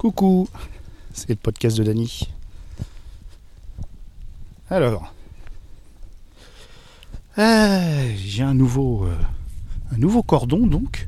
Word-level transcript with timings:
Coucou, 0.00 0.48
c'est 1.12 1.28
le 1.28 1.36
podcast 1.36 1.76
de 1.76 1.84
Dany. 1.84 2.26
Alors, 4.70 5.12
euh, 7.36 8.14
j'ai 8.16 8.42
un 8.42 8.54
nouveau, 8.54 9.04
euh, 9.04 9.14
un 9.92 9.98
nouveau 9.98 10.22
cordon 10.22 10.66
donc. 10.66 11.06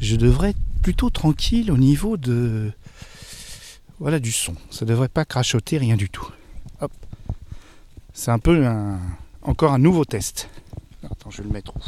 Je 0.00 0.14
devrais 0.14 0.50
être 0.50 0.58
plutôt 0.82 1.10
tranquille 1.10 1.72
au 1.72 1.76
niveau 1.76 2.16
de, 2.16 2.70
voilà, 3.98 4.20
du 4.20 4.30
son. 4.30 4.54
Ça 4.70 4.84
devrait 4.84 5.08
pas 5.08 5.24
crachoter 5.24 5.76
rien 5.76 5.96
du 5.96 6.08
tout. 6.08 6.30
C'est 8.14 8.30
un 8.30 8.38
peu 8.38 8.68
un, 8.68 9.00
encore 9.42 9.72
un 9.72 9.80
nouveau 9.80 10.04
test. 10.04 10.48
Attends, 11.02 11.32
je 11.32 11.38
vais 11.38 11.48
le 11.48 11.52
mettre 11.52 11.74
où? 11.74 11.80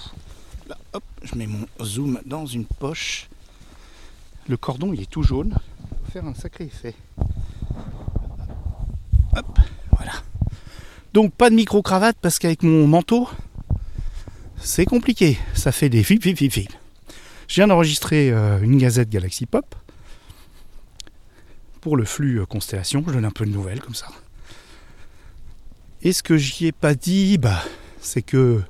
Là, 0.69 0.77
hop, 0.95 1.05
je 1.23 1.37
mets 1.37 1.47
mon 1.47 1.65
zoom 1.81 2.21
dans 2.27 2.45
une 2.45 2.65
poche. 2.65 3.29
Le 4.49 4.57
cordon, 4.57 4.93
il 4.93 5.01
est 5.01 5.09
tout 5.09 5.23
jaune. 5.23 5.55
Faire 6.09 6.25
un 6.25 6.35
sacré 6.35 6.65
effet. 6.65 6.95
Hop, 9.37 9.59
voilà. 9.91 10.13
Donc 11.13 11.33
pas 11.33 11.51
de 11.51 11.55
micro-cravate 11.55 12.17
parce 12.21 12.39
qu'avec 12.39 12.63
mon 12.63 12.87
manteau, 12.87 13.29
c'est 14.57 14.85
compliqué. 14.87 15.39
Ça 15.55 15.73
fait 15.73 15.89
des 15.89 16.03
fip, 16.03 16.23
fip, 16.23 16.37
fip, 16.37 16.53
fip. 16.53 16.73
Je 17.47 17.55
viens 17.57 17.67
d'enregistrer 17.67 18.31
euh, 18.31 18.61
une 18.61 18.79
gazette 18.79 19.11
Galaxy 19.11 19.47
Pop 19.47 19.75
pour 21.81 21.97
le 21.97 22.05
flux 22.05 22.41
euh, 22.41 22.47
Constellation. 22.47 23.03
Je 23.07 23.13
donne 23.13 23.25
un 23.25 23.31
peu 23.31 23.47
de 23.47 23.51
nouvelles 23.51 23.81
comme 23.81 23.95
ça. 23.95 24.09
Et 26.03 26.13
ce 26.13 26.23
que 26.23 26.37
j'y 26.37 26.67
ai 26.67 26.73
pas 26.73 26.95
dit, 26.95 27.39
bah, 27.39 27.63
c'est 28.01 28.23
que 28.23 28.63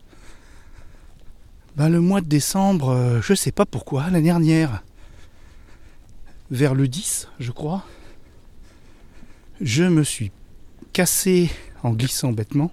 bah, 1.77 1.89
le 1.89 2.01
mois 2.01 2.20
de 2.20 2.27
décembre, 2.27 2.91
euh, 2.91 3.20
je 3.23 3.34
sais 3.34 3.53
pas 3.53 3.67
pourquoi, 3.67 4.05
l'année 4.05 4.23
dernière, 4.23 4.83
vers 6.51 6.75
le 6.75 6.88
10, 6.88 7.29
je 7.41 7.52
crois, 7.52 7.84
je 9.61 9.84
me 9.84 10.03
suis 10.03 10.31
cassé 10.92 11.50
en 11.83 11.91
glissant 11.91 12.33
bêtement 12.33 12.73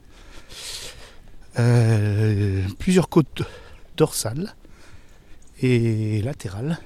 euh, 1.59 2.63
plusieurs 2.79 3.09
côtes 3.09 3.43
dorsales 3.97 4.55
et 5.61 6.21
latérales. 6.21 6.79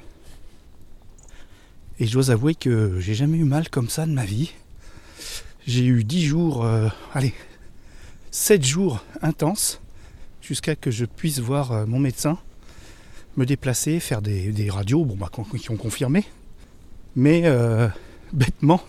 Et 2.00 2.06
je 2.06 2.14
dois 2.14 2.32
avouer 2.32 2.56
que 2.56 3.00
j'ai 3.00 3.14
jamais 3.14 3.38
eu 3.38 3.44
mal 3.44 3.70
comme 3.70 3.90
ça 3.90 4.06
de 4.06 4.12
ma 4.12 4.26
vie. 4.26 4.54
J'ai 5.68 5.86
eu 5.86 6.04
10 6.04 6.26
jours, 6.26 6.64
euh, 6.64 6.88
allez, 7.14 7.34
7 8.32 8.64
jours 8.64 9.04
intenses 9.22 9.82
jusqu'à 10.42 10.76
que 10.76 10.92
je 10.92 11.06
puisse 11.06 11.40
voir 11.40 11.72
euh, 11.72 11.86
mon 11.86 12.00
médecin, 12.00 12.38
me 13.38 13.46
déplacer, 13.46 14.00
faire 14.00 14.22
des, 14.22 14.70
radios, 14.70 15.04
bon 15.04 15.16
bah 15.16 15.30
qui 15.58 15.72
ont 15.72 15.78
confirmé. 15.78 16.26
Mais 17.16 17.42
euh, 17.46 17.88
bêtement, 18.34 18.82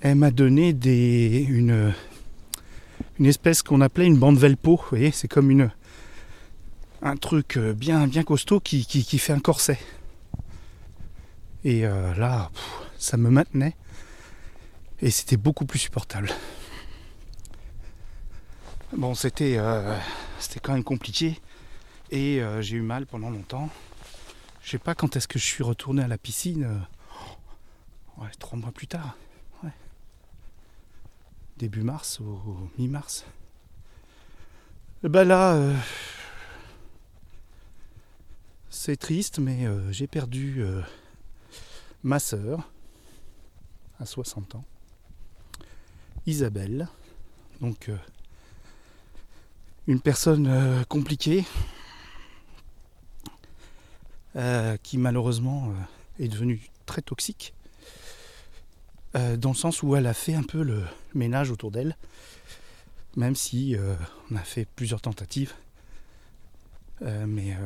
elle 0.00 0.16
m'a 0.16 0.30
donné 0.30 0.72
des, 0.72 1.46
une, 1.48 1.94
une 3.18 3.26
espèce 3.26 3.62
qu'on 3.62 3.80
appelait 3.80 4.06
une 4.06 4.18
bande 4.18 4.38
velpo. 4.38 4.76
Vous 4.76 4.88
voyez, 4.90 5.10
c'est 5.10 5.28
comme 5.28 5.50
une, 5.50 5.70
un 7.02 7.16
truc 7.16 7.56
euh, 7.56 7.72
bien, 7.72 8.06
bien 8.06 8.22
costaud 8.22 8.60
qui, 8.60 8.84
qui, 8.86 9.18
fait 9.18 9.32
un 9.32 9.40
corset. 9.40 9.78
Et 11.64 11.82
là, 11.82 12.52
ça 12.96 13.16
me 13.16 13.28
maintenait. 13.28 13.74
Et 15.00 15.10
c'était 15.10 15.36
beaucoup 15.36 15.66
plus 15.66 15.80
supportable. 15.80 16.30
Bon, 18.96 19.14
c'était 19.14 19.56
euh, 19.58 19.98
c'était 20.38 20.60
quand 20.60 20.72
même 20.72 20.84
compliqué 20.84 21.40
et 22.12 22.40
euh, 22.40 22.62
j'ai 22.62 22.76
eu 22.76 22.82
mal 22.82 23.04
pendant 23.04 23.30
longtemps. 23.30 23.68
Je 24.62 24.70
sais 24.70 24.78
pas 24.78 24.94
quand 24.94 25.16
est-ce 25.16 25.26
que 25.26 25.38
je 25.40 25.44
suis 25.44 25.64
retourné 25.64 26.02
à 26.02 26.08
la 26.08 26.16
piscine. 26.16 26.86
Euh, 28.18 28.22
ouais, 28.22 28.30
trois 28.38 28.58
mois 28.58 28.72
plus 28.72 28.86
tard. 28.86 29.16
Début 31.58 31.82
mars 31.82 32.20
ou 32.20 32.38
mi-mars. 32.76 33.24
Ben 35.02 35.24
là, 35.24 35.58
c'est 38.68 38.98
triste, 38.98 39.38
mais 39.38 39.66
j'ai 39.90 40.06
perdu 40.06 40.62
ma 42.02 42.18
sœur 42.18 42.70
à 43.98 44.04
60 44.04 44.56
ans, 44.56 44.64
Isabelle. 46.26 46.88
Donc 47.62 47.90
une 49.86 50.00
personne 50.00 50.48
euh, 50.48 50.84
compliquée 50.84 51.44
euh, 54.34 54.76
qui 54.82 54.98
malheureusement 54.98 55.70
euh, 55.70 56.24
est 56.24 56.28
devenue 56.28 56.60
très 56.86 57.02
toxique 57.02 57.54
dans 59.38 59.50
le 59.50 59.56
sens 59.56 59.82
où 59.82 59.96
elle 59.96 60.06
a 60.06 60.14
fait 60.14 60.34
un 60.34 60.42
peu 60.42 60.62
le 60.62 60.82
ménage 61.14 61.50
autour 61.50 61.70
d'elle 61.70 61.96
même 63.16 63.34
si 63.34 63.76
on 64.30 64.36
a 64.36 64.42
fait 64.42 64.66
plusieurs 64.76 65.00
tentatives. 65.00 65.54
Mais 67.00 67.56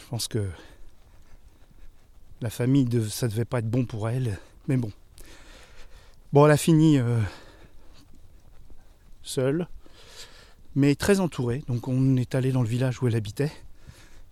je 0.00 0.06
pense 0.10 0.28
que 0.28 0.48
la 2.40 2.50
famille 2.50 2.84
de, 2.84 3.06
ça 3.08 3.26
devait 3.26 3.44
pas 3.44 3.60
être 3.60 3.70
bon 3.70 3.84
pour 3.86 4.08
elle 4.08 4.38
mais 4.66 4.76
bon. 4.76 4.92
Bon 6.32 6.44
elle 6.44 6.52
a 6.52 6.56
fini 6.58 6.98
seule 9.22 9.66
mais 10.74 10.94
très 10.94 11.20
entouré. 11.20 11.64
Donc 11.68 11.88
on 11.88 12.16
est 12.16 12.34
allé 12.34 12.52
dans 12.52 12.62
le 12.62 12.68
village 12.68 13.02
où 13.02 13.08
elle 13.08 13.16
habitait 13.16 13.52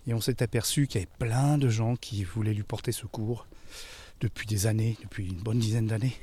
et 0.07 0.15
on 0.15 0.21
s'est 0.21 0.43
aperçu 0.43 0.87
qu'il 0.87 1.01
y 1.01 1.05
avait 1.05 1.13
plein 1.19 1.59
de 1.59 1.69
gens 1.69 1.97
qui 1.97 2.23
voulaient 2.23 2.55
lui 2.55 2.63
porter 2.63 2.93
secours 2.93 3.47
depuis 4.21 4.47
des 4.47 4.67
années, 4.67 4.97
depuis 5.03 5.27
une 5.27 5.43
bonne 5.43 5.59
dizaine 5.59 5.87
d'années, 5.87 6.17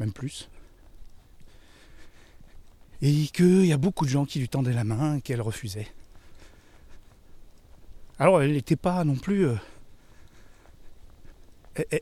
même 0.00 0.12
plus. 0.12 0.48
Et 3.02 3.28
qu'il 3.28 3.66
y 3.66 3.72
a 3.72 3.76
beaucoup 3.76 4.04
de 4.04 4.10
gens 4.10 4.24
qui 4.24 4.40
lui 4.40 4.48
tendaient 4.48 4.72
la 4.72 4.84
main 4.84 5.20
qu'elle 5.20 5.40
refusait. 5.40 5.88
Alors 8.18 8.42
elle 8.42 8.52
n'était 8.52 8.76
pas 8.76 9.04
non 9.04 9.14
plus... 9.14 9.46
Euh, 9.46 9.56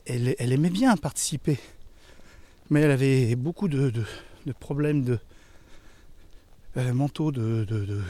elle, 0.07 0.51
aimait 0.51 0.71
bien 0.71 0.97
participer, 0.97 1.59
mais 2.69 2.81
elle 2.81 2.91
avait 2.91 3.35
beaucoup 3.35 3.67
de 3.67 4.03
problèmes 4.59 5.03
de, 5.03 5.19
euh, 6.77 6.93
manteau 6.93 7.31
de, 7.31 7.65
de, 7.65 8.03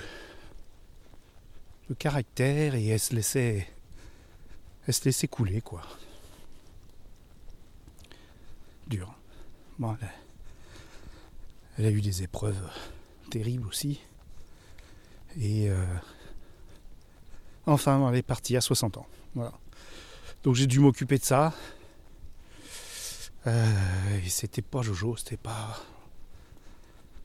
caractère 1.97 2.75
et 2.75 2.85
elle 2.87 2.99
se 2.99 3.15
laissait 3.15 3.67
elle 4.85 4.93
se 4.93 5.05
laissait 5.05 5.27
couler 5.27 5.61
quoi. 5.61 5.81
Dur. 8.87 9.18
Elle, 11.77 11.85
a, 11.85 11.91
eu 11.91 12.01
des 12.01 12.23
épreuves 12.23 12.59
terribles 13.29 13.67
aussi. 13.67 14.01
Et 15.39 15.69
euh, 15.69 15.85
enfin, 17.65 18.09
elle 18.09 18.17
est 18.17 18.23
partie 18.23 18.57
à 18.57 18.61
60 18.61 18.97
ans. 18.97 19.07
Voilà. 19.35 19.53
Donc 20.43 20.55
j'ai 20.55 20.67
dû 20.67 20.79
m'occuper 20.79 21.17
de 21.17 21.23
ça. 21.23 21.53
Euh, 23.47 24.19
et 24.25 24.29
c'était 24.29 24.61
pas 24.61 24.81
Jojo, 24.81 25.15
c'était 25.15 25.37
pas. 25.37 25.79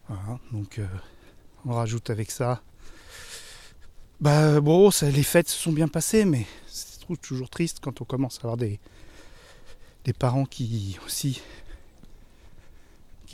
Voilà, 0.09 0.39
donc 0.53 0.81
on 1.67 1.73
rajoute 1.73 2.11
avec 2.11 2.31
ça. 2.31 2.63
Bah 4.21 4.61
bon, 4.61 4.91
ça, 4.91 5.11
les 5.11 5.23
fêtes 5.23 5.49
se 5.49 5.59
sont 5.61 5.73
bien 5.73 5.89
passées, 5.89 6.25
mais 6.25 6.47
c'est 6.67 7.01
toujours 7.21 7.51
triste 7.51 7.79
quand 7.81 8.01
on 8.01 8.05
commence 8.05 8.37
à 8.37 8.43
avoir 8.43 8.57
des 8.57 8.79
parents 10.19 10.45
qui 10.45 10.99
aussi 11.05 11.43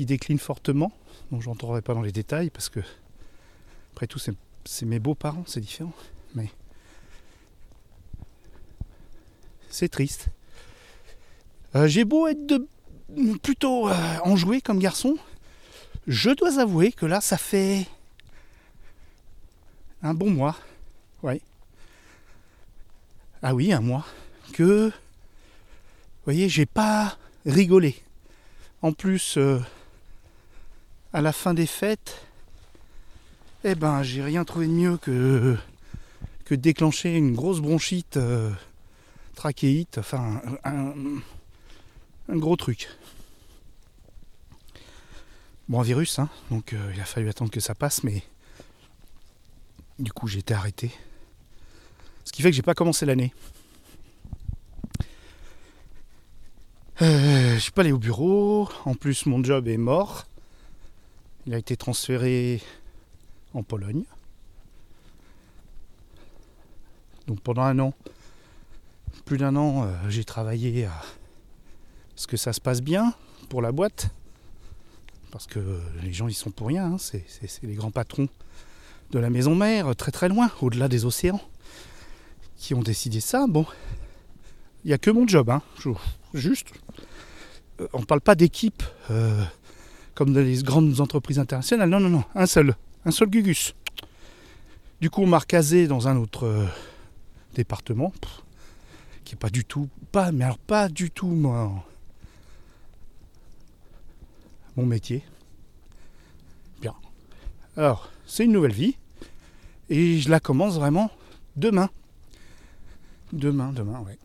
qui 0.00 0.06
déclinent 0.06 0.38
fortement. 0.38 0.92
Donc 1.30 1.42
j'entrerai 1.42 1.82
pas 1.82 1.92
dans 1.92 2.00
les 2.00 2.10
détails 2.10 2.48
parce 2.48 2.70
que 2.70 2.80
après 3.92 4.06
tout 4.06 4.18
c'est 4.18 4.86
mes 4.86 4.98
beaux-parents, 4.98 5.44
c'est 5.46 5.60
différent. 5.60 5.92
Mais 6.34 6.48
c'est 9.68 9.90
triste. 9.90 10.28
Euh, 11.74 11.86
j'ai 11.86 12.06
beau 12.06 12.28
être 12.28 12.46
de, 12.46 12.66
plutôt 13.42 13.90
euh, 13.90 13.94
enjoué 14.24 14.62
comme 14.62 14.78
garçon, 14.78 15.18
je 16.06 16.30
dois 16.30 16.58
avouer 16.58 16.92
que 16.92 17.04
là 17.04 17.20
ça 17.20 17.36
fait 17.36 17.86
un 20.02 20.14
bon 20.14 20.30
mois. 20.30 20.56
Oui. 21.22 21.42
Ah 23.42 23.54
oui, 23.54 23.70
un 23.70 23.80
mois. 23.80 24.06
Que, 24.54 24.86
vous 24.88 26.24
voyez, 26.24 26.48
j'ai 26.48 26.64
pas 26.64 27.18
rigolé. 27.44 28.02
En 28.80 28.94
plus, 28.94 29.36
euh, 29.36 29.60
à 31.12 31.20
la 31.20 31.32
fin 31.32 31.54
des 31.54 31.66
fêtes, 31.66 32.22
eh 33.64 33.74
ben, 33.74 34.02
j'ai 34.02 34.22
rien 34.22 34.44
trouvé 34.44 34.66
de 34.66 34.72
mieux 34.72 34.96
que, 34.96 35.56
que 36.44 36.54
déclencher 36.54 37.16
une 37.16 37.34
grosse 37.34 37.60
bronchite 37.60 38.16
euh, 38.16 38.50
trachéite, 39.34 39.98
enfin, 39.98 40.40
un, 40.64 40.94
gros 42.28 42.56
truc. 42.56 42.88
Bon, 45.68 45.80
un 45.80 45.84
virus, 45.84 46.18
hein, 46.18 46.28
donc 46.50 46.72
euh, 46.72 46.92
il 46.94 47.00
a 47.00 47.04
fallu 47.04 47.28
attendre 47.28 47.50
que 47.50 47.60
ça 47.60 47.74
passe, 47.74 48.02
mais 48.02 48.22
du 49.98 50.12
coup, 50.12 50.26
j'ai 50.26 50.38
été 50.38 50.54
arrêté. 50.54 50.90
Ce 52.24 52.32
qui 52.32 52.42
fait 52.42 52.50
que 52.50 52.56
j'ai 52.56 52.62
pas 52.62 52.74
commencé 52.74 53.04
l'année. 53.04 53.34
Euh, 57.02 57.54
je 57.54 57.58
suis 57.58 57.72
pas 57.72 57.80
allé 57.80 57.92
au 57.92 57.98
bureau. 57.98 58.68
En 58.84 58.94
plus, 58.94 59.26
mon 59.26 59.42
job 59.42 59.68
est 59.68 59.76
mort. 59.76 60.26
Il 61.50 61.54
a 61.54 61.58
été 61.58 61.76
transféré 61.76 62.62
en 63.54 63.64
Pologne. 63.64 64.04
Donc 67.26 67.40
pendant 67.40 67.62
un 67.62 67.76
an, 67.80 67.92
plus 69.24 69.36
d'un 69.36 69.56
an, 69.56 69.82
euh, 69.82 69.88
j'ai 70.08 70.22
travaillé 70.22 70.84
à 70.84 71.02
ce 72.14 72.28
que 72.28 72.36
ça 72.36 72.52
se 72.52 72.60
passe 72.60 72.82
bien 72.82 73.14
pour 73.48 73.62
la 73.62 73.72
boîte. 73.72 74.10
Parce 75.32 75.48
que 75.48 75.80
les 76.04 76.12
gens, 76.12 76.28
ils 76.28 76.34
sont 76.34 76.52
pour 76.52 76.68
rien. 76.68 76.92
hein. 76.92 76.98
C'est 76.98 77.24
les 77.64 77.74
grands 77.74 77.90
patrons 77.90 78.28
de 79.10 79.18
la 79.18 79.28
maison 79.28 79.56
mère, 79.56 79.96
très 79.96 80.12
très 80.12 80.28
loin, 80.28 80.52
au-delà 80.60 80.86
des 80.86 81.04
océans, 81.04 81.40
qui 82.58 82.74
ont 82.74 82.82
décidé 82.82 83.18
ça. 83.18 83.48
Bon, 83.48 83.66
il 84.84 84.88
n'y 84.88 84.94
a 84.94 84.98
que 84.98 85.10
mon 85.10 85.26
job. 85.26 85.50
Hein. 85.50 85.62
Juste, 86.32 86.68
euh, 87.80 87.88
on 87.92 87.98
ne 88.02 88.04
parle 88.04 88.20
pas 88.20 88.36
d'équipe 88.36 88.84
euh, 89.10 89.44
comme 90.20 90.34
dans 90.34 90.42
les 90.42 90.62
grandes 90.62 91.00
entreprises 91.00 91.38
internationales. 91.38 91.88
Non, 91.88 91.98
non, 91.98 92.10
non, 92.10 92.24
un 92.34 92.44
seul. 92.44 92.76
Un 93.06 93.10
seul 93.10 93.30
Gugus. 93.30 93.74
Du 95.00 95.08
coup, 95.08 95.22
on 95.22 95.26
m'a 95.26 95.38
recasé 95.38 95.86
dans 95.86 96.08
un 96.08 96.18
autre 96.18 96.44
euh, 96.44 96.66
département, 97.54 98.12
qui 99.24 99.32
est 99.32 99.38
pas 99.38 99.48
du 99.48 99.64
tout, 99.64 99.88
pas, 100.12 100.30
mais 100.30 100.44
alors 100.44 100.58
pas 100.58 100.90
du 100.90 101.10
tout 101.10 101.28
moi, 101.28 101.72
mon 104.76 104.84
métier. 104.84 105.24
Bien. 106.82 106.94
Alors, 107.78 108.10
c'est 108.26 108.44
une 108.44 108.52
nouvelle 108.52 108.74
vie, 108.74 108.98
et 109.88 110.18
je 110.18 110.28
la 110.28 110.38
commence 110.38 110.74
vraiment 110.74 111.10
demain. 111.56 111.88
Demain, 113.32 113.72
demain, 113.72 114.00
ouais. 114.00 114.18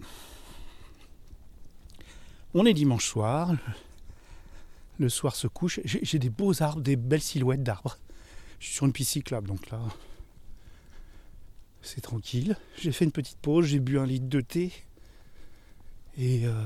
On 2.53 2.65
est 2.65 2.73
dimanche 2.73 3.07
soir. 3.07 3.53
Le 4.97 5.09
soir 5.09 5.35
se 5.35 5.47
couche. 5.47 5.79
J'ai 5.83 6.19
des 6.19 6.29
beaux 6.29 6.61
arbres, 6.61 6.81
des 6.81 6.95
belles 6.95 7.21
silhouettes 7.21 7.63
d'arbres. 7.63 7.97
Je 8.59 8.67
suis 8.67 8.75
sur 8.75 8.85
une 8.85 8.93
piste 8.93 9.11
cyclable, 9.11 9.47
donc 9.47 9.69
là, 9.69 9.79
c'est 11.81 12.01
tranquille. 12.01 12.57
J'ai 12.77 12.91
fait 12.91 13.05
une 13.05 13.11
petite 13.11 13.37
pause, 13.37 13.65
j'ai 13.65 13.79
bu 13.79 13.99
un 13.99 14.05
litre 14.05 14.27
de 14.27 14.41
thé. 14.41 14.71
Et 16.17 16.47
euh, 16.47 16.65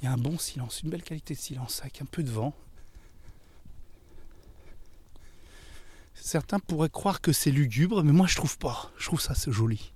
il 0.00 0.04
y 0.04 0.06
a 0.08 0.12
un 0.12 0.16
bon 0.16 0.38
silence, 0.38 0.82
une 0.82 0.90
belle 0.90 1.02
qualité 1.02 1.34
de 1.34 1.38
silence, 1.38 1.80
avec 1.80 2.00
un 2.00 2.04
peu 2.04 2.22
de 2.22 2.30
vent. 2.30 2.54
Certains 6.14 6.58
pourraient 6.58 6.90
croire 6.90 7.20
que 7.20 7.32
c'est 7.32 7.50
lugubre, 7.50 8.04
mais 8.04 8.12
moi 8.12 8.26
je 8.26 8.36
trouve 8.36 8.58
pas. 8.58 8.92
Je 8.98 9.06
trouve 9.06 9.20
ça 9.20 9.34
c'est 9.34 9.50
joli. 9.50 9.92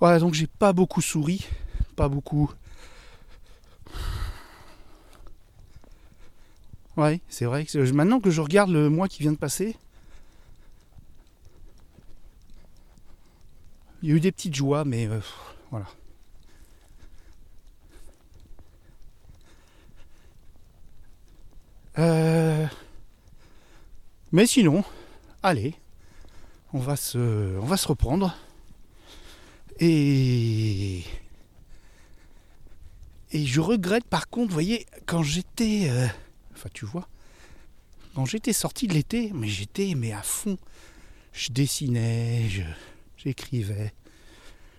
Voilà, 0.00 0.18
donc 0.18 0.34
j'ai 0.34 0.46
pas 0.48 0.72
beaucoup 0.72 1.00
souri, 1.00 1.46
pas 1.94 2.08
beaucoup. 2.08 2.50
Ouais, 6.96 7.20
c'est 7.28 7.44
vrai. 7.46 7.66
Maintenant 7.92 8.20
que 8.20 8.30
je 8.30 8.40
regarde 8.40 8.70
le 8.70 8.88
mois 8.90 9.08
qui 9.08 9.22
vient 9.22 9.32
de 9.32 9.36
passer, 9.38 9.76
il 14.02 14.08
y 14.10 14.12
a 14.12 14.16
eu 14.16 14.20
des 14.20 14.32
petites 14.32 14.54
joies, 14.54 14.84
mais 14.84 15.06
euh, 15.06 15.20
voilà. 15.70 15.86
Euh, 21.98 22.66
Mais 24.32 24.46
sinon, 24.46 24.82
allez, 25.42 25.74
on 26.72 26.78
va 26.78 26.96
se, 26.96 27.18
on 27.58 27.66
va 27.66 27.76
se 27.76 27.88
reprendre. 27.88 28.34
Et 29.80 31.02
et 33.32 33.46
je 33.46 33.60
regrette 33.60 34.04
par 34.04 34.28
contre, 34.28 34.48
vous 34.48 34.54
voyez, 34.54 34.86
quand 35.06 35.22
j'étais, 35.22 35.88
euh, 35.88 36.06
enfin 36.62 36.70
tu 36.72 36.84
vois, 36.86 37.08
quand 38.14 38.24
j'étais 38.24 38.52
sorti 38.52 38.86
de 38.86 38.94
l'été, 38.94 39.32
mais 39.34 39.48
j'étais 39.48 39.94
mais 39.96 40.12
à 40.12 40.22
fond. 40.22 40.58
Je 41.32 41.50
dessinais, 41.50 42.46
j'écrivais, 43.16 43.94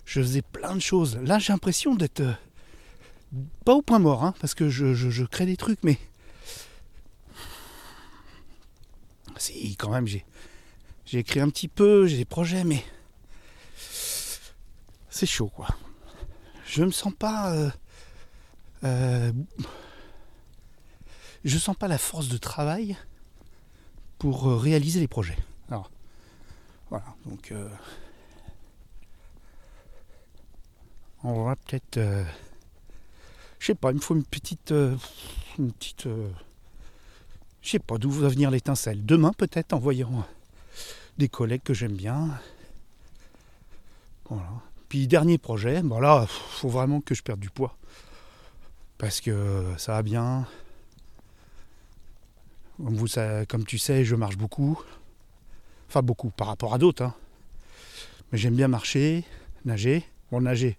je 0.05 0.21
faisais 0.21 0.43
plein 0.43 0.75
de 0.75 0.81
choses. 0.81 1.17
Là, 1.17 1.39
j'ai 1.39 1.51
l'impression 1.51 1.95
d'être 1.95 2.19
euh, 2.21 2.33
pas 3.65 3.73
au 3.73 3.81
point 3.81 3.97
mort, 3.97 4.23
hein, 4.23 4.35
parce 4.39 4.53
que 4.53 4.69
je, 4.69 4.93
je- 4.93 5.09
je 5.09 5.23
crée 5.25 5.47
des 5.47 5.57
trucs, 5.57 5.79
mais 5.83 5.97
si 9.37 9.75
quand 9.77 9.89
même 9.89 10.07
j'ai 10.07 10.25
j'ai 11.05 11.19
écrit 11.19 11.39
un 11.41 11.49
petit 11.49 11.67
peu, 11.67 12.07
j'ai 12.07 12.17
des 12.17 12.25
projets, 12.25 12.63
mais 12.63 12.83
c'est 15.09 15.25
chaud 15.25 15.49
quoi. 15.49 15.67
Je 16.65 16.83
me 16.83 16.91
sens 16.91 17.13
pas. 17.17 17.51
euh, 17.53 17.69
euh, 18.83 19.31
je 21.43 21.57
sens 21.57 21.75
pas 21.75 21.87
la 21.87 21.97
force 21.97 22.27
de 22.27 22.37
travail 22.37 22.97
pour 24.17 24.49
euh, 24.49 24.57
réaliser 24.57 24.99
les 24.99 25.07
projets. 25.07 25.37
Alors, 25.69 25.89
voilà, 26.89 27.05
donc 27.25 27.51
euh, 27.51 27.69
on 31.23 31.43
va 31.43 31.55
peut-être, 31.55 31.97
euh, 31.97 32.23
je 33.59 33.67
sais 33.67 33.75
pas, 33.75 33.91
il 33.91 33.95
me 33.95 33.99
faut 33.99 34.15
une 34.15 34.23
petite, 34.23 34.71
euh, 34.71 34.95
une 35.59 35.71
petite, 35.71 36.07
je 37.61 37.69
sais 37.69 37.79
pas 37.79 37.97
d'où 37.97 38.11
va 38.11 38.27
venir 38.27 38.51
l'étincelle. 38.51 39.05
Demain 39.05 39.31
peut-être 39.33 39.73
en 39.73 39.79
voyant 39.79 40.25
des 41.17 41.29
collègues 41.29 41.63
que 41.63 41.73
j'aime 41.73 41.95
bien. 41.95 42.39
Voilà. 44.29 44.49
Puis 44.89 45.07
dernier 45.07 45.37
projet, 45.37 45.81
bon 45.81 45.99
là, 45.99 46.25
faut 46.27 46.69
vraiment 46.69 47.01
que 47.01 47.15
je 47.15 47.23
perde 47.23 47.39
du 47.39 47.49
poids 47.49 47.75
parce 48.97 49.19
que 49.19 49.73
ça 49.77 49.93
va 49.93 50.03
bien. 50.03 50.47
Comme, 52.77 52.95
vous, 52.95 53.07
comme 53.47 53.65
tu 53.65 53.77
sais, 53.77 54.03
je 54.05 54.15
marche 54.15 54.37
beaucoup. 54.37 54.81
Enfin 55.89 56.01
beaucoup 56.01 56.29
par 56.29 56.47
rapport 56.47 56.73
à 56.73 56.77
d'autres. 56.77 57.03
hein. 57.03 57.13
Mais 58.31 58.37
j'aime 58.37 58.55
bien 58.55 58.67
marcher, 58.67 59.25
nager. 59.65 60.03
Bon, 60.31 60.41
nager, 60.41 60.77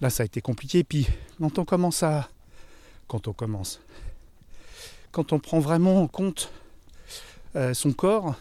là 0.00 0.10
ça 0.10 0.22
a 0.22 0.26
été 0.26 0.40
compliqué. 0.40 0.84
Puis 0.84 1.08
quand 1.40 1.58
on 1.58 1.64
commence 1.64 2.02
à... 2.02 2.28
Quand 3.08 3.26
on 3.28 3.32
commence... 3.32 3.80
Quand 5.10 5.32
on 5.32 5.38
prend 5.38 5.60
vraiment 5.60 6.02
en 6.02 6.08
compte 6.08 6.50
euh, 7.54 7.72
son 7.72 7.92
corps, 7.92 8.34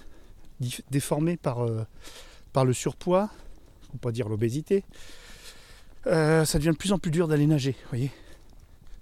déformé 0.90 1.38
par, 1.38 1.64
euh, 1.64 1.86
par 2.52 2.66
le 2.66 2.74
surpoids, 2.74 3.30
faut 3.92 3.98
pas 4.00 4.12
dire 4.12 4.28
l'obésité, 4.28 4.84
euh, 6.08 6.46
ça 6.46 6.58
devient 6.58 6.72
de 6.72 6.78
plus 6.78 6.92
en 6.92 6.98
plus 6.98 7.12
dur 7.12 7.28
d'aller 7.28 7.46
nager, 7.46 7.76
voyez. 7.90 8.12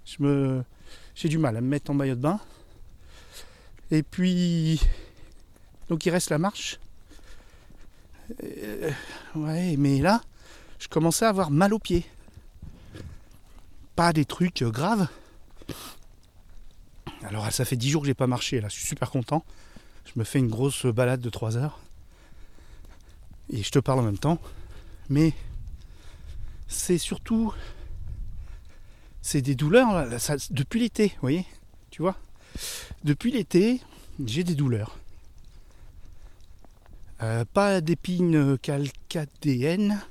Je 0.04 0.22
me, 0.22 0.62
j'ai 1.14 1.30
du 1.30 1.38
mal 1.38 1.56
à 1.56 1.62
me 1.62 1.68
mettre 1.68 1.90
en 1.90 1.94
maillot 1.94 2.14
de 2.14 2.20
bain. 2.20 2.40
Et 3.92 4.02
puis, 4.02 4.80
donc 5.90 6.06
il 6.06 6.10
reste 6.10 6.30
la 6.30 6.38
marche. 6.38 6.80
Euh, 8.42 8.90
ouais, 9.34 9.76
mais 9.76 9.98
là, 9.98 10.22
je 10.78 10.88
commençais 10.88 11.26
à 11.26 11.28
avoir 11.28 11.50
mal 11.50 11.74
aux 11.74 11.78
pieds. 11.78 12.06
Pas 13.94 14.14
des 14.14 14.24
trucs 14.24 14.62
euh, 14.62 14.70
graves. 14.70 15.08
Alors 17.22 17.52
ça 17.52 17.66
fait 17.66 17.76
10 17.76 17.90
jours 17.90 18.00
que 18.02 18.06
j'ai 18.06 18.14
pas 18.14 18.26
marché, 18.26 18.62
là, 18.62 18.68
je 18.68 18.74
suis 18.76 18.86
super 18.86 19.10
content. 19.10 19.44
Je 20.06 20.12
me 20.18 20.24
fais 20.24 20.38
une 20.38 20.48
grosse 20.48 20.86
balade 20.86 21.20
de 21.20 21.28
3 21.28 21.58
heures. 21.58 21.78
Et 23.50 23.62
je 23.62 23.70
te 23.70 23.78
parle 23.78 24.00
en 24.00 24.04
même 24.04 24.18
temps. 24.18 24.38
Mais 25.10 25.34
c'est 26.66 26.96
surtout 26.96 27.52
c'est 29.20 29.42
des 29.42 29.54
douleurs 29.54 29.92
là, 30.06 30.18
ça- 30.18 30.36
depuis 30.50 30.80
l'été, 30.80 31.08
vous 31.08 31.20
voyez 31.20 31.44
Tu 31.90 32.00
vois 32.00 32.16
Depuis 33.04 33.32
l'été, 33.32 33.80
j'ai 34.24 34.44
des 34.44 34.54
douleurs. 34.54 34.98
Euh, 37.22 37.44
pas 37.52 37.80
d'épines 37.80 38.58
calcadéennes, 38.58 40.02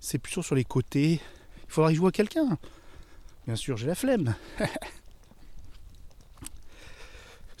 c'est 0.00 0.18
plutôt 0.18 0.42
sur 0.42 0.54
les 0.54 0.64
côtés. 0.64 1.20
Il 1.64 1.70
faudra 1.70 1.90
que 1.90 1.94
je 1.94 2.00
voie 2.00 2.12
quelqu'un. 2.12 2.58
Bien 3.46 3.56
sûr, 3.56 3.76
j'ai 3.76 3.86
la 3.86 3.94
flemme. 3.94 4.34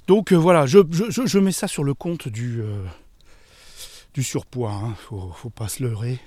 Donc 0.06 0.32
euh, 0.32 0.36
voilà, 0.36 0.66
je 0.66 1.38
mets 1.38 1.52
ça 1.52 1.68
sur 1.68 1.84
le 1.84 1.94
compte 1.94 2.28
du, 2.28 2.60
euh, 2.60 2.84
du 4.12 4.22
surpoids. 4.22 4.72
Hein. 4.72 4.94
Faut, 5.08 5.32
faut 5.32 5.50
pas 5.50 5.68
se 5.68 5.82
leurrer. 5.82 6.20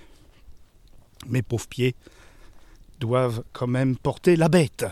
Mes 1.28 1.44
pauvres 1.44 1.68
pieds 1.68 1.96
doivent 3.00 3.44
quand 3.54 3.68
même 3.68 3.96
porter 3.96 4.36
la 4.36 4.50
bête. 4.50 4.86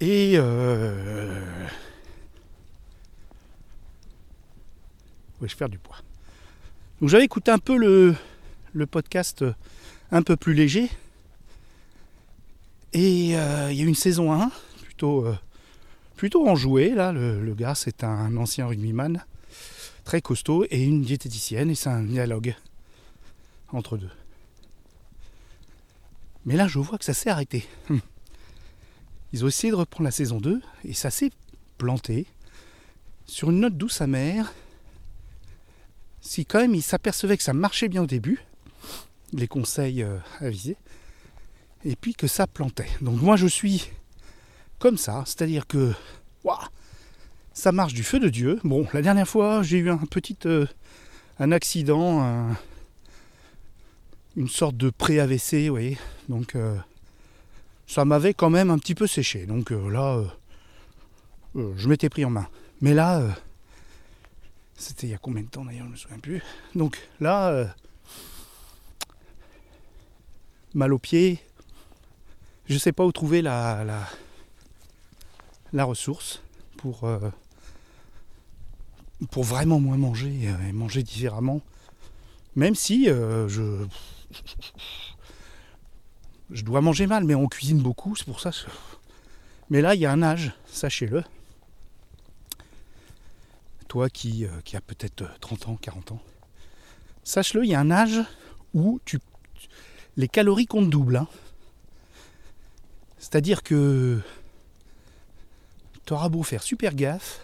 Et 0.00 0.34
euh... 0.36 1.66
ouais, 5.40 5.48
je 5.48 5.56
perds 5.56 5.68
du 5.68 5.78
poids? 5.78 5.96
Donc 7.00 7.10
j'avais 7.10 7.24
écouté 7.24 7.50
un 7.50 7.58
peu 7.58 7.76
le, 7.76 8.14
le 8.72 8.86
podcast 8.86 9.42
euh, 9.42 9.54
un 10.10 10.22
peu 10.22 10.36
plus 10.36 10.54
léger. 10.54 10.90
Et 12.92 13.36
euh, 13.36 13.70
il 13.70 13.78
y 13.78 13.80
a 13.80 13.84
eu 13.84 13.88
une 13.88 13.94
saison 13.94 14.32
1, 14.32 14.50
plutôt, 14.82 15.26
euh, 15.26 15.36
plutôt 16.16 16.48
enjouée. 16.48 16.90
Là, 16.90 17.12
le, 17.12 17.40
le 17.40 17.54
gars, 17.54 17.74
c'est 17.74 18.02
un 18.02 18.36
ancien 18.36 18.66
rugbyman, 18.66 19.24
très 20.04 20.22
costaud, 20.22 20.64
et 20.70 20.82
une 20.82 21.02
diététicienne, 21.02 21.70
et 21.70 21.74
c'est 21.74 21.90
un 21.90 22.02
dialogue 22.02 22.54
entre 23.72 23.96
deux. 23.98 24.10
Mais 26.46 26.56
là, 26.56 26.66
je 26.66 26.78
vois 26.78 26.98
que 26.98 27.04
ça 27.04 27.14
s'est 27.14 27.30
arrêté. 27.30 27.66
Ils 29.32 29.44
ont 29.44 29.48
essayé 29.48 29.70
de 29.70 29.76
reprendre 29.76 30.04
la 30.04 30.10
saison 30.10 30.38
2 30.40 30.60
et 30.84 30.94
ça 30.94 31.10
s'est 31.10 31.30
planté 31.76 32.26
sur 33.26 33.50
une 33.50 33.60
note 33.60 33.76
douce 33.76 34.00
amère. 34.00 34.52
Si 36.20 36.46
quand 36.46 36.60
même 36.60 36.74
ils 36.74 36.82
s'apercevaient 36.82 37.36
que 37.36 37.42
ça 37.42 37.52
marchait 37.52 37.88
bien 37.88 38.02
au 38.02 38.06
début, 38.06 38.40
les 39.32 39.48
conseils 39.48 40.02
euh, 40.02 40.18
avisés, 40.40 40.76
et 41.84 41.94
puis 41.96 42.14
que 42.14 42.26
ça 42.26 42.46
plantait. 42.46 42.88
Donc 43.00 43.20
moi 43.20 43.36
je 43.36 43.46
suis 43.46 43.90
comme 44.78 44.96
ça, 44.96 45.22
c'est-à-dire 45.26 45.66
que 45.66 45.92
ça 47.52 47.72
marche 47.72 47.92
du 47.92 48.04
feu 48.04 48.18
de 48.18 48.28
Dieu. 48.28 48.58
Bon, 48.64 48.86
la 48.92 49.02
dernière 49.02 49.28
fois 49.28 49.62
j'ai 49.62 49.78
eu 49.78 49.90
un 49.90 49.98
petit 49.98 50.36
euh, 50.46 50.66
un 51.38 51.52
accident, 51.52 52.56
une 54.36 54.48
sorte 54.48 54.76
de 54.76 54.90
pré-AVC, 54.90 55.66
vous 55.66 55.70
voyez. 55.70 55.98
Donc 56.28 56.54
euh, 56.54 56.76
ça 57.88 58.04
m'avait 58.04 58.34
quand 58.34 58.50
même 58.50 58.70
un 58.70 58.78
petit 58.78 58.94
peu 58.94 59.08
séché. 59.08 59.46
Donc 59.46 59.70
là, 59.70 60.22
je 61.54 61.88
m'étais 61.88 62.08
pris 62.08 62.24
en 62.24 62.30
main. 62.30 62.48
Mais 62.80 62.94
là, 62.94 63.18
euh, 63.20 63.30
c'était 64.76 65.08
il 65.08 65.10
y 65.10 65.14
a 65.14 65.18
combien 65.18 65.42
de 65.42 65.48
temps 65.48 65.64
d'ailleurs, 65.64 65.86
je 65.86 65.90
me 65.90 65.96
souviens 65.96 66.18
plus. 66.18 66.42
Donc 66.74 66.98
là, 67.20 67.48
euh, 67.48 67.66
mal 70.74 70.92
aux 70.92 70.98
pieds, 70.98 71.40
je 72.68 72.78
sais 72.78 72.92
pas 72.92 73.04
où 73.04 73.10
trouver 73.10 73.42
la, 73.42 74.06
la, 75.72 75.84
ressource 75.84 76.42
pour, 76.76 77.04
euh, 77.04 77.30
pour 79.30 79.42
vraiment 79.42 79.80
moins 79.80 79.96
manger 79.96 80.48
et 80.68 80.72
manger 80.72 81.02
différemment. 81.02 81.62
Même 82.54 82.74
si 82.74 83.06
je, 83.06 83.86
je 86.50 86.64
dois 86.64 86.80
manger 86.80 87.06
mal, 87.06 87.24
mais 87.24 87.34
on 87.34 87.46
cuisine 87.46 87.80
beaucoup, 87.80 88.16
c'est 88.16 88.24
pour 88.24 88.40
ça. 88.40 88.50
Mais 89.70 89.80
là, 89.80 89.94
il 89.94 90.00
y 90.00 90.06
a 90.06 90.12
un 90.12 90.22
âge, 90.22 90.52
sachez-le 90.66 91.22
toi 93.88 94.10
qui, 94.10 94.44
euh, 94.44 94.50
qui 94.64 94.76
as 94.76 94.80
peut-être 94.80 95.24
30 95.40 95.62
euh, 95.62 95.70
ans, 95.70 95.78
40 95.80 96.12
ans, 96.12 96.22
sache-le, 97.24 97.64
il 97.64 97.70
y 97.70 97.74
a 97.74 97.80
un 97.80 97.90
âge 97.90 98.20
où 98.74 99.00
tu, 99.04 99.18
les 100.16 100.28
calories 100.28 100.66
comptent 100.66 100.90
double. 100.90 101.16
Hein. 101.16 101.26
C'est-à-dire 103.18 103.62
que 103.62 104.20
tu 106.06 106.12
auras 106.12 106.28
beau 106.28 106.42
faire 106.42 106.62
super 106.62 106.94
gaffe, 106.94 107.40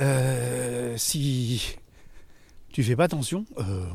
euh, 0.00 0.96
si 0.96 1.76
tu 2.72 2.84
fais 2.84 2.96
pas 2.96 3.04
attention, 3.04 3.44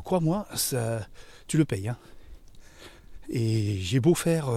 crois-moi, 0.04 0.46
ça, 0.54 1.06
tu 1.46 1.56
le 1.56 1.64
payes. 1.64 1.88
Hein. 1.88 1.98
Et 3.34 3.78
j'ai 3.80 4.00
beau 4.00 4.14
faire 4.14 4.48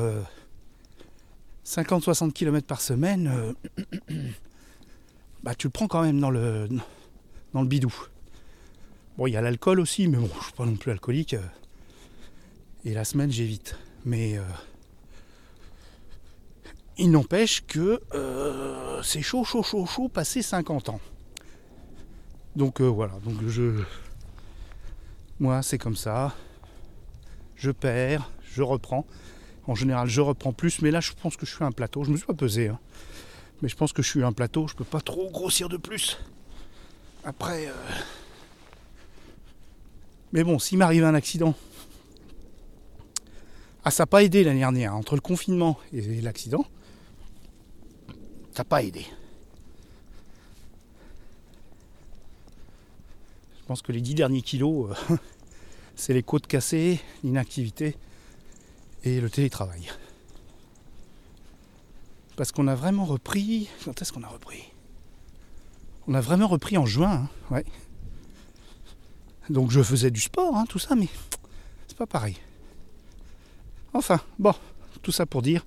50-60 1.66 2.32
km 2.32 2.66
par 2.66 2.80
semaine, 2.80 3.54
bah, 5.44 5.56
tu 5.56 5.68
le 5.68 5.72
prends 5.72 5.88
quand 5.88 6.04
même 6.04 6.20
dans 6.20 6.30
le, 6.30 6.70
dans 7.54 7.62
le 7.62 7.68
bidou. 7.68 7.94
Bon, 9.18 9.28
il 9.28 9.34
y 9.34 9.38
a 9.38 9.42
l'alcool 9.42 9.80
aussi, 9.80 10.08
mais 10.08 10.18
bon, 10.18 10.30
je 10.40 10.44
suis 10.44 10.54
pas 10.54 10.66
non 10.66 10.76
plus 10.76 10.92
alcoolique. 10.92 11.36
Et 12.86 12.94
la 12.94 13.04
semaine, 13.04 13.32
j'évite. 13.32 13.76
Mais 14.06 14.38
euh, 14.38 14.44
il 16.98 17.12
n'empêche 17.12 17.66
que 17.66 18.00
euh, 18.14 19.02
c'est 19.04 19.22
chaud, 19.22 19.44
chaud, 19.44 19.64
chaud, 19.64 19.86
chaud, 19.86 20.08
passé 20.08 20.42
50 20.42 20.90
ans. 20.90 21.02
Donc 22.56 22.80
euh, 22.80 22.86
voilà, 22.86 23.14
donc 23.26 23.36
je. 23.48 23.84
Moi, 25.40 25.62
c'est 25.64 25.78
comme 25.78 25.96
ça. 25.96 26.36
Je 27.56 27.72
perds, 27.72 28.32
je 28.58 28.64
reprends. 28.64 29.06
En 29.68 29.76
général, 29.76 30.08
je 30.08 30.22
reprends 30.22 30.52
plus, 30.52 30.82
mais 30.82 30.90
là, 30.90 31.00
je 31.00 31.12
pense 31.22 31.38
que 31.38 31.46
je 31.46 31.54
suis 31.54 31.64
un 31.64 31.72
plateau. 31.72 32.04
Je 32.04 32.10
me 32.10 32.18
suis 32.18 32.26
pas 32.26 32.34
pesé. 32.34 32.70
Hein. 32.70 32.80
Mais 33.62 33.70
je 33.70 33.76
pense 33.76 33.94
que 33.94 34.02
je 34.02 34.10
suis 34.10 34.24
un 34.24 34.34
plateau, 34.34 34.68
je 34.68 34.76
peux 34.76 34.84
pas 34.84 35.02
trop 35.02 35.30
grossir 35.30 35.70
de 35.70 35.78
plus. 35.78 36.18
Après. 37.24 37.68
Euh, 37.68 37.74
mais 40.34 40.44
bon, 40.44 40.58
s'il 40.58 40.80
m'arrive 40.80 41.04
un 41.04 41.14
accident. 41.14 41.54
Ah, 43.84 43.92
ça 43.92 44.04
n'a 44.04 44.08
pas 44.08 44.24
aidé 44.24 44.44
l'année 44.44 44.60
dernière. 44.60 44.96
Entre 44.96 45.16
le 45.16 45.22
confinement 45.22 45.78
et 45.94 46.22
l'accident, 46.22 46.66
ça 48.54 48.60
n'a 48.60 48.64
pas 48.66 48.82
aidé. 48.84 49.06
Je 53.60 53.66
pense 53.68 53.82
que 53.82 53.92
les 53.92 54.02
dix 54.02 54.16
derniers 54.16 54.42
kilos, 54.42 54.96
euh, 55.12 55.16
c'est 55.96 56.14
les 56.14 56.24
côtes 56.24 56.48
cassées, 56.48 57.00
l'inactivité 57.24 57.98
et 59.04 59.22
le 59.22 59.30
télétravail. 59.30 59.90
Parce 62.36 62.52
qu'on 62.52 62.68
a 62.68 62.76
vraiment 62.76 63.06
repris. 63.06 63.70
Quand 63.84 64.02
est-ce 64.02 64.14
qu'on 64.14 64.24
a 64.24 64.28
repris? 64.28 64.64
On 66.08 66.14
a 66.14 66.22
vraiment 66.22 66.48
repris 66.48 66.78
en 66.78 66.86
juin, 66.86 67.12
hein, 67.12 67.30
ouais. 67.52 67.66
Donc 69.50 69.72
je 69.72 69.82
faisais 69.82 70.12
du 70.12 70.22
sport, 70.22 70.56
hein, 70.56 70.66
tout 70.68 70.80
ça, 70.80 70.96
mais 70.96 71.08
c'est 71.88 71.98
pas 71.98 72.06
pareil. 72.06 72.38
Enfin, 73.94 74.22
bon, 74.40 74.54
tout 75.02 75.12
ça 75.12 75.26
pour 75.26 75.42
dire 75.42 75.66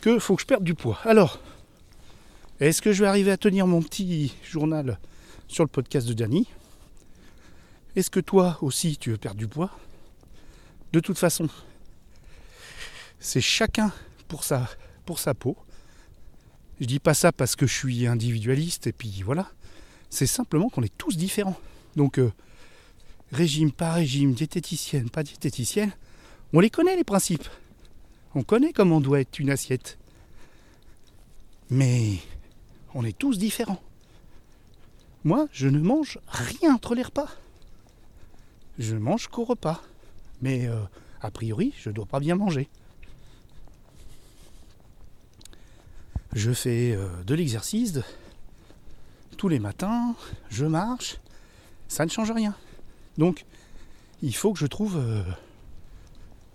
que 0.00 0.18
faut 0.18 0.36
que 0.36 0.42
je 0.42 0.46
perde 0.46 0.64
du 0.64 0.74
poids. 0.74 0.98
Alors, 1.04 1.40
est-ce 2.58 2.80
que 2.80 2.92
je 2.92 3.02
vais 3.02 3.08
arriver 3.08 3.30
à 3.30 3.36
tenir 3.36 3.66
mon 3.66 3.82
petit 3.82 4.34
journal 4.42 4.98
sur 5.46 5.62
le 5.62 5.68
podcast 5.68 6.08
de 6.08 6.14
Danny 6.14 6.48
Est-ce 7.94 8.10
que 8.10 8.20
toi 8.20 8.58
aussi 8.62 8.96
tu 8.96 9.10
veux 9.10 9.18
perdre 9.18 9.38
du 9.38 9.46
poids? 9.46 9.70
De 10.92 11.00
toute 11.00 11.18
façon, 11.18 11.48
c'est 13.18 13.40
chacun 13.40 13.92
pour 14.28 14.44
sa, 14.44 14.68
peau. 15.34 15.56
Je 16.80 16.86
dis 16.86 16.98
pas 16.98 17.14
ça 17.14 17.32
parce 17.32 17.56
que 17.56 17.66
je 17.66 17.74
suis 17.74 18.06
individualiste 18.06 18.86
et 18.86 18.92
puis 18.92 19.22
voilà. 19.24 19.50
C'est 20.10 20.26
simplement 20.26 20.68
qu'on 20.68 20.82
est 20.82 20.96
tous 20.96 21.16
différents. 21.16 21.58
Donc 21.96 22.18
euh, 22.18 22.32
régime 23.32 23.72
pas 23.72 23.92
régime, 23.92 24.32
diététicienne, 24.32 25.10
pas 25.10 25.22
diététicienne, 25.22 25.92
on 26.52 26.60
les 26.60 26.70
connaît 26.70 26.96
les 26.96 27.04
principes. 27.04 27.48
On 28.34 28.42
connaît 28.42 28.72
comment 28.72 29.00
doit 29.00 29.20
être 29.20 29.38
une 29.38 29.50
assiette. 29.50 29.98
Mais 31.70 32.18
on 32.94 33.04
est 33.04 33.16
tous 33.16 33.38
différents. 33.38 33.82
Moi, 35.24 35.48
je 35.52 35.68
ne 35.68 35.80
mange 35.80 36.18
rien 36.28 36.74
entre 36.74 36.94
les 36.94 37.02
repas. 37.02 37.28
Je 38.78 38.94
ne 38.94 39.00
mange 39.00 39.28
qu'au 39.28 39.44
repas. 39.44 39.82
Mais 40.40 40.66
euh, 40.68 40.80
a 41.20 41.30
priori, 41.30 41.74
je 41.78 41.88
ne 41.88 41.94
dois 41.94 42.06
pas 42.06 42.20
bien 42.20 42.36
manger. 42.36 42.68
Je 46.32 46.52
fais 46.52 46.92
euh, 46.92 47.08
de 47.24 47.34
l'exercice 47.34 48.00
tous 49.36 49.48
les 49.48 49.58
matins, 49.58 50.14
je 50.48 50.64
marche, 50.64 51.18
ça 51.88 52.06
ne 52.06 52.10
change 52.10 52.30
rien. 52.30 52.54
Donc, 53.18 53.44
il 54.22 54.34
faut 54.34 54.54
que 54.54 54.58
je 54.58 54.66
trouve 54.66 54.96
euh, 54.96 55.22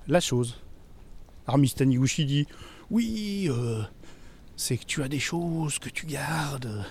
la 0.07 0.19
chose. 0.19 0.59
Armis 1.45 1.69
Taniguchi 1.69 2.25
dit 2.25 2.47
Oui, 2.89 3.47
euh, 3.49 3.83
c'est 4.57 4.77
que 4.77 4.85
tu 4.85 5.03
as 5.03 5.07
des 5.07 5.19
choses 5.19 5.77
que 5.77 5.89
tu 5.89 6.07
gardes. 6.07 6.85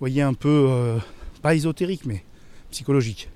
Voyez, 0.00 0.20
un 0.20 0.34
peu, 0.34 0.98
pas 1.40 1.54
ésotérique, 1.54 2.04
mais 2.04 2.24
psychologique. 2.70 3.30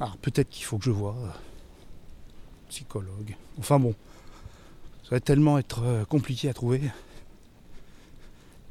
Alors, 0.00 0.16
peut-être 0.16 0.50
qu'il 0.50 0.64
faut 0.64 0.78
que 0.78 0.84
je 0.84 0.90
vois 0.90 1.16
psychologue. 2.68 3.36
Enfin 3.58 3.78
bon, 3.78 3.94
ça 5.04 5.16
va 5.16 5.20
tellement 5.20 5.58
être 5.58 5.82
euh, 5.82 6.04
compliqué 6.06 6.48
à 6.48 6.54
trouver. 6.54 6.80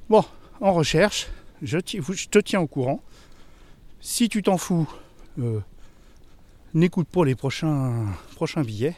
Bon, 0.09 0.25
en 0.61 0.73
recherche, 0.73 1.27
je, 1.61 1.77
te 1.77 2.39
tiens 2.39 2.59
au 2.59 2.67
courant. 2.67 3.01
Si 4.01 4.29
tu 4.29 4.41
t'en 4.41 4.57
fous, 4.57 4.91
euh, 5.39 5.59
n'écoute 6.73 7.07
pas 7.07 7.23
les 7.23 7.35
prochains, 7.35 8.07
billets. 8.65 8.95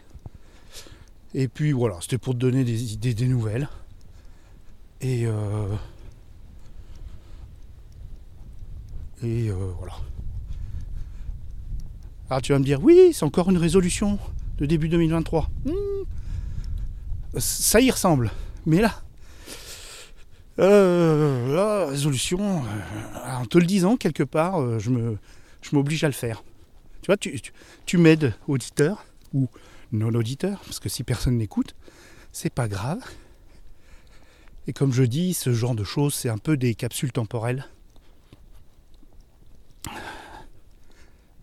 Et 1.34 1.50
puis 1.50 1.74
voilà, 1.74 1.98
c'était 2.00 2.18
pour 2.18 2.34
te 2.34 2.40
donner 2.40 2.64
des 2.64 2.94
idées, 2.94 3.14
des 3.14 3.28
nouvelles. 3.28 3.68
Et, 5.02 5.28
euh, 5.28 5.76
et 9.22 9.50
voilà. 9.50 9.94
Alors 12.30 12.42
tu 12.42 12.54
vas 12.54 12.60
me 12.60 12.64
dire, 12.64 12.82
oui, 12.82 13.12
c'est 13.14 13.26
encore 13.26 13.50
une 13.52 13.58
résolution 13.58 14.18
de 14.58 14.66
début 14.66 14.88
2023 14.88 15.50
ça 17.38 17.82
y 17.82 17.92
ressemble. 17.92 18.32
Mais 18.66 18.82
là, 18.82 19.02
euh, 20.60 21.54
la 21.54 21.88
résolution, 21.88 22.64
euh, 22.64 23.38
en 23.38 23.46
te 23.46 23.58
le 23.58 23.66
disant 23.66 23.98
quelque 23.98 24.24
part, 24.24 24.62
euh, 24.62 24.80
je 24.80 24.90
me, 24.90 25.18
je 25.62 25.76
m'oblige 25.76 26.04
à 26.04 26.08
le 26.08 26.14
faire. 26.14 26.44
Tu 27.02 27.08
vois, 27.08 27.18
tu, 27.18 27.40
tu, 27.86 27.98
m'aides, 27.98 28.34
auditeur 28.48 29.06
ou 29.34 29.50
non 29.92 30.14
auditeur, 30.14 30.62
parce 30.62 30.80
que 30.80 30.90
si 30.90 31.04
personne 31.04 31.38
n'écoute, 31.38 31.76
c'est 32.32 32.54
pas 32.54 32.68
grave. 32.68 33.00
Et 34.68 34.74
comme 34.74 34.92
je 34.92 35.04
dis, 35.04 35.34
ce 35.34 35.54
genre 35.54 35.76
de 35.76 35.84
choses, 35.84 36.16
c'est 36.16 36.30
un 36.30 36.38
peu 36.38 36.58
des 36.58 36.74
capsules 36.74 37.12
temporelles. 37.12 37.68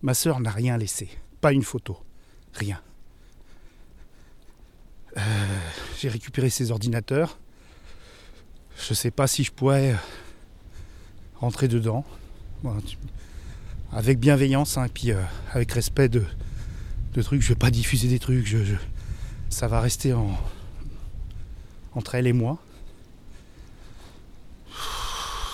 Ma 0.02 0.14
sœur 0.14 0.40
n'a 0.40 0.50
rien 0.50 0.76
laissé, 0.76 1.08
pas 1.40 1.52
une 1.52 1.62
photo, 1.62 1.98
rien. 2.54 2.80
J'ai 5.98 6.08
récupéré 6.08 6.50
ses 6.50 6.70
ordinateurs. 6.70 7.38
Je 8.78 8.94
sais 8.94 9.10
pas 9.10 9.26
si 9.26 9.44
je 9.44 9.52
pourrais 9.52 9.96
rentrer 11.36 11.68
dedans. 11.68 12.04
avec 13.92 14.18
bienveillance 14.18 14.78
hein, 14.78 14.86
et 14.86 14.88
puis 14.88 15.12
euh, 15.12 15.20
avec 15.52 15.72
respect 15.72 16.08
de, 16.08 16.24
trucs. 17.22 17.42
Je 17.42 17.48
vais 17.48 17.54
pas 17.54 17.70
diffuser 17.70 18.08
des 18.08 18.18
trucs. 18.18 18.56
Ça 19.50 19.68
va 19.68 19.80
rester 19.80 20.12
en, 20.12 20.30
entre 21.94 22.14
elle 22.14 22.26
et 22.26 22.32
moi. 22.32 22.58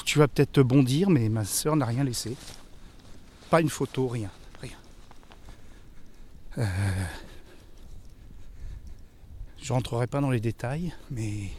Tu 0.04 0.18
vas 0.18 0.28
peut-être 0.28 0.52
te 0.52 0.60
bondir, 0.60 1.10
mais 1.10 1.28
ma 1.28 1.44
soeur 1.44 1.76
n'a 1.76 1.84
rien 1.84 2.04
laissé. 2.04 2.34
Pas 3.50 3.60
une 3.60 3.68
photo, 3.68 4.08
rien. 4.08 4.30
Rien. 4.62 4.76
Euh, 6.58 6.64
je 9.68 9.74
rentrerai 9.74 10.06
pas 10.06 10.22
dans 10.22 10.30
les 10.30 10.40
détails, 10.40 10.94
mais 11.10 11.50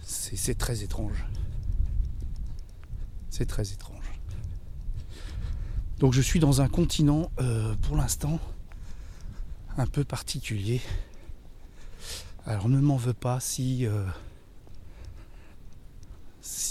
c'est 0.00 0.56
très 0.56 0.84
étrange. 0.84 1.24
C'est 3.28 3.46
très 3.46 3.72
étrange. 3.72 4.12
Donc 5.98 6.12
je 6.12 6.20
suis 6.20 6.38
dans 6.38 6.60
un 6.60 6.68
continent, 6.68 7.32
euh, 7.40 7.74
pour 7.82 7.96
l'instant, 7.96 8.38
un 9.78 9.88
peu 9.88 10.04
particulier. 10.04 10.80
Alors 12.46 12.68
ne 12.68 12.78
m'en 12.78 12.98
veux 12.98 13.14
pas 13.14 13.40
si, 13.40 13.84
euh, 13.84 14.06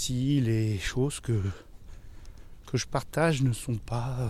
les 0.08 0.78
choses 0.78 1.20
que, 1.20 1.42
que 2.64 2.78
je 2.78 2.86
partage 2.86 3.42
ne 3.42 3.52
sont 3.52 3.76
pas, 3.76 4.16
euh, 4.18 4.28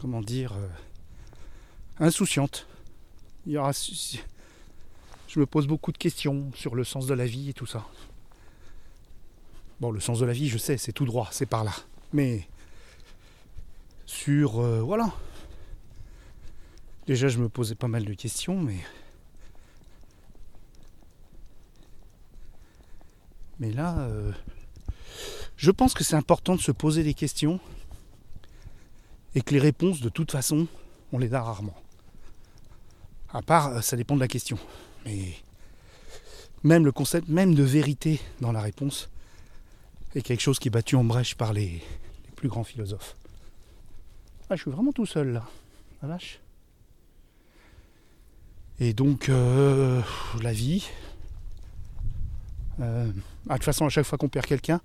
comment 0.00 0.20
dire, 0.20 0.52
insouciantes. 2.00 2.66
Il 3.46 3.52
y 3.52 3.58
aura, 3.58 3.72
je 3.72 5.40
me 5.40 5.46
pose 5.46 5.66
beaucoup 5.66 5.92
de 5.92 5.98
questions 5.98 6.50
sur 6.54 6.74
le 6.74 6.84
sens 6.84 7.06
de 7.06 7.14
la 7.14 7.26
vie 7.26 7.50
et 7.50 7.52
tout 7.54 7.66
ça. 7.66 7.86
Bon, 9.80 9.90
le 9.90 9.98
sens 9.98 10.20
de 10.20 10.26
la 10.26 10.32
vie, 10.32 10.48
je 10.48 10.58
sais, 10.58 10.76
c'est 10.76 10.92
tout 10.92 11.06
droit, 11.06 11.28
c'est 11.32 11.46
par 11.46 11.64
là. 11.64 11.72
Mais 12.12 12.46
sur... 14.06 14.60
Euh, 14.60 14.80
voilà. 14.80 15.12
Déjà, 17.06 17.26
je 17.26 17.38
me 17.38 17.48
posais 17.48 17.74
pas 17.74 17.88
mal 17.88 18.04
de 18.04 18.14
questions, 18.14 18.60
mais... 18.60 18.78
Mais 23.58 23.72
là, 23.72 23.98
euh, 24.00 24.32
je 25.56 25.70
pense 25.70 25.94
que 25.94 26.04
c'est 26.04 26.16
important 26.16 26.54
de 26.54 26.60
se 26.60 26.72
poser 26.72 27.02
des 27.02 27.14
questions 27.14 27.58
et 29.34 29.40
que 29.40 29.52
les 29.52 29.60
réponses, 29.60 30.00
de 30.00 30.08
toute 30.08 30.30
façon, 30.30 30.68
on 31.12 31.18
les 31.18 31.34
a 31.34 31.42
rarement. 31.42 31.81
À 33.32 33.40
part, 33.40 33.68
euh, 33.68 33.80
ça 33.80 33.96
dépend 33.96 34.14
de 34.14 34.20
la 34.20 34.28
question. 34.28 34.58
Mais 35.04 35.34
même 36.62 36.84
le 36.84 36.92
concept 36.92 37.28
même 37.28 37.54
de 37.54 37.62
vérité 37.62 38.20
dans 38.40 38.52
la 38.52 38.60
réponse 38.60 39.08
est 40.14 40.22
quelque 40.22 40.40
chose 40.40 40.58
qui 40.58 40.68
est 40.68 40.70
battu 40.70 40.96
en 40.96 41.04
brèche 41.04 41.34
par 41.34 41.52
les, 41.52 41.82
plus 42.36 42.48
grands 42.48 42.64
philosophes. 42.64 43.16
Ah, 44.50 44.56
je 44.56 44.62
suis 44.62 44.70
vraiment 44.70 44.92
tout 44.92 45.06
seul 45.06 45.32
là. 45.32 45.44
La 46.02 46.08
vache. 46.08 46.40
Et 48.80 48.92
donc, 48.92 49.28
euh, 49.28 50.02
la 50.42 50.52
vie. 50.52 50.88
Euh, 52.80 53.10
ah, 53.48 53.52
de 53.52 53.58
toute 53.58 53.64
façon, 53.64 53.86
à 53.86 53.88
chaque 53.88 54.04
fois 54.04 54.18
qu'on 54.18 54.28
perd 54.28 54.46
quelqu'un, 54.46 54.80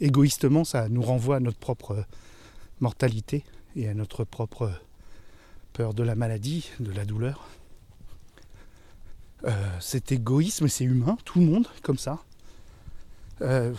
égoïstement, 0.00 0.64
ça 0.64 0.88
nous 0.88 1.02
renvoie 1.02 1.36
à 1.36 1.40
notre 1.40 1.58
propre 1.58 2.04
mortalité 2.80 3.44
et 3.76 3.88
à 3.88 3.94
notre 3.94 4.24
propre 4.24 4.72
de 5.88 6.02
la 6.02 6.14
maladie, 6.14 6.70
de 6.78 6.92
la 6.92 7.04
douleur. 7.04 7.48
Euh, 9.44 9.80
cet 9.80 10.12
égoïsme, 10.12 10.68
c'est 10.68 10.84
humain, 10.84 11.16
tout 11.24 11.40
le 11.40 11.46
monde, 11.46 11.66
comme 11.82 11.98
ça. 11.98 12.18
Euh, 13.40 13.74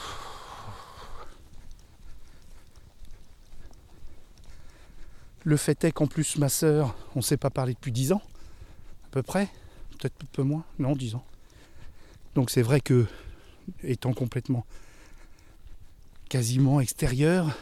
le 5.44 5.58
fait 5.58 5.84
est 5.84 5.92
qu'en 5.92 6.08
plus, 6.08 6.38
ma 6.38 6.50
sœur, 6.50 6.96
on 7.16 7.20
ne 7.20 7.24
s'est 7.24 7.38
pas 7.38 7.52
parlé 7.52 7.74
depuis 7.74 7.92
10 7.92 8.14
ans, 8.14 8.22
à 9.06 9.10
peu 9.12 9.22
près, 9.22 9.50
peut-être 9.92 10.16
un 10.24 10.28
peu 10.32 10.44
moins, 10.44 10.66
non, 10.80 10.96
10 10.96 11.16
ans. 11.16 11.26
Donc 12.34 12.50
c'est 12.50 12.64
vrai 12.64 12.82
que, 12.82 13.06
étant 13.84 14.14
complètement, 14.14 14.66
quasiment 16.28 16.82
extérieur, 16.82 17.56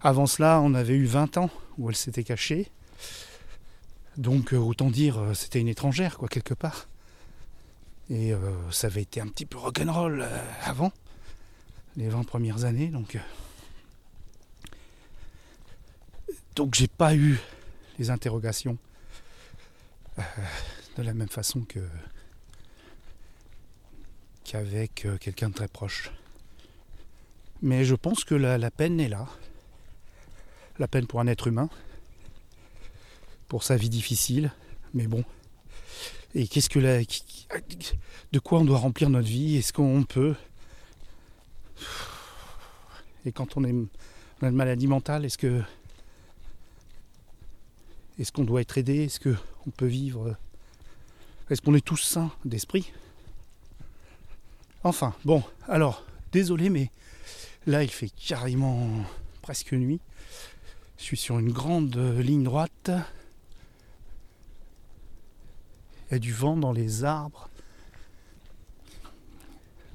avant 0.00 0.26
cela, 0.26 0.60
on 0.62 0.72
avait 0.72 0.94
eu 0.94 1.04
20 1.04 1.36
ans 1.36 1.50
où 1.76 1.90
elle 1.90 1.96
s'était 1.96 2.24
cachée. 2.24 2.70
Donc 4.16 4.52
euh, 4.52 4.58
autant 4.58 4.90
dire, 4.90 5.18
euh, 5.18 5.34
c'était 5.34 5.60
une 5.60 5.68
étrangère, 5.68 6.18
quoi, 6.18 6.28
quelque 6.28 6.54
part. 6.54 6.88
Et 8.10 8.32
euh, 8.32 8.70
ça 8.70 8.86
avait 8.86 9.02
été 9.02 9.20
un 9.20 9.26
petit 9.26 9.46
peu 9.46 9.58
rock'n'roll 9.58 10.26
avant, 10.62 10.92
les 11.96 12.08
20 12.08 12.24
premières 12.24 12.64
années, 12.64 12.88
donc. 12.88 13.18
Donc 16.54 16.74
j'ai 16.74 16.86
pas 16.86 17.16
eu 17.16 17.40
les 17.98 18.10
interrogations 18.10 18.78
de 20.96 21.02
la 21.02 21.12
même 21.12 21.28
façon 21.28 21.62
que 21.62 21.80
qu'avec 24.44 25.08
quelqu'un 25.18 25.48
de 25.48 25.54
très 25.54 25.66
proche. 25.66 26.12
Mais 27.62 27.84
je 27.84 27.96
pense 27.96 28.22
que 28.22 28.36
la 28.36 28.70
peine 28.70 29.00
est 29.00 29.08
là. 29.08 29.26
La 30.78 30.86
peine 30.86 31.08
pour 31.08 31.18
un 31.20 31.26
être 31.26 31.48
humain, 31.48 31.68
pour 33.54 33.62
sa 33.62 33.76
vie 33.76 33.88
difficile. 33.88 34.50
Mais 34.94 35.06
bon. 35.06 35.22
Et 36.34 36.48
qu'est-ce 36.48 36.68
que 36.68 36.80
la. 36.80 37.04
De 38.32 38.38
quoi 38.40 38.58
on 38.58 38.64
doit 38.64 38.78
remplir 38.78 39.10
notre 39.10 39.28
vie? 39.28 39.54
Est-ce 39.54 39.72
qu'on 39.72 40.02
peut? 40.02 40.34
Et 43.24 43.30
quand 43.30 43.56
on, 43.56 43.62
est, 43.62 43.72
a 44.42 44.48
une 44.48 44.56
maladie 44.56 44.88
mentale, 44.88 45.24
est-ce 45.24 45.38
que. 45.38 45.62
Est-ce 48.18 48.32
qu'on 48.32 48.42
doit 48.42 48.60
être 48.60 48.76
aidé? 48.76 49.04
Est-ce 49.04 49.20
qu'on 49.20 49.70
peut 49.70 49.86
vivre? 49.86 50.34
Est-ce 51.48 51.62
qu'on 51.62 51.76
est 51.76 51.84
tous 51.84 52.02
sains 52.02 52.32
d'esprit? 52.44 52.92
Enfin, 54.82 55.14
bon, 55.24 55.44
alors, 55.68 56.04
désolé, 56.32 56.70
mais 56.70 56.90
là 57.68 57.84
il 57.84 57.90
fait 57.90 58.10
carrément 58.10 58.88
presque 59.42 59.74
nuit. 59.74 60.00
Je 60.98 61.04
suis 61.04 61.16
sur 61.16 61.38
une 61.38 61.52
grande 61.52 61.94
ligne 62.18 62.42
droite. 62.42 62.90
Il 66.08 66.12
y 66.12 66.16
a 66.16 66.18
du 66.18 66.32
vent 66.32 66.56
dans 66.56 66.72
les 66.72 67.04
arbres. 67.04 67.48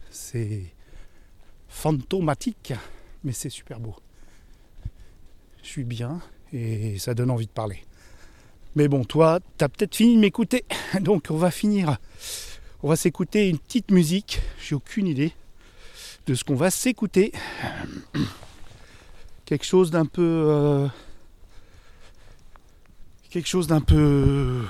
C'est 0.09 0.63
fantomatique, 1.67 2.73
mais 3.23 3.31
c'est 3.31 3.49
super 3.49 3.79
beau. 3.79 3.95
Je 5.63 5.67
suis 5.67 5.83
bien 5.83 6.21
et 6.51 6.97
ça 6.97 7.13
donne 7.13 7.29
envie 7.29 7.45
de 7.45 7.51
parler. 7.51 7.83
Mais 8.75 8.87
bon, 8.87 9.03
toi, 9.03 9.39
tu 9.57 9.63
as 9.63 9.69
peut-être 9.69 9.95
fini 9.95 10.15
de 10.15 10.19
m'écouter, 10.19 10.65
donc 11.01 11.27
on 11.29 11.37
va 11.37 11.51
finir. 11.51 11.97
On 12.81 12.89
va 12.89 12.95
s'écouter 12.95 13.49
une 13.49 13.59
petite 13.59 13.91
musique. 13.91 14.41
J'ai 14.61 14.75
aucune 14.75 15.07
idée 15.07 15.33
de 16.27 16.33
ce 16.33 16.43
qu'on 16.43 16.55
va 16.55 16.71
s'écouter. 16.71 17.31
Quelque 19.45 19.65
chose 19.65 19.91
d'un 19.91 20.05
peu. 20.05 20.21
Euh, 20.47 20.87
quelque 23.31 23.47
chose 23.47 23.67
d'un 23.67 23.81
peu 23.81 24.63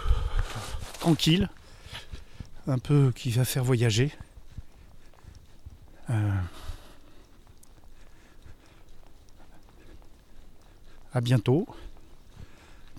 tranquille, 0.99 1.49
un 2.67 2.77
peu 2.77 3.11
qui 3.15 3.31
va 3.31 3.45
faire 3.45 3.63
voyager. 3.63 4.11
Euh, 6.09 6.31
à 11.13 11.21
bientôt. 11.21 11.67